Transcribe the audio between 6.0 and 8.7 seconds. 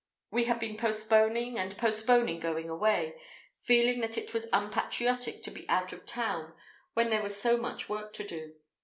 town when there was so much work to do.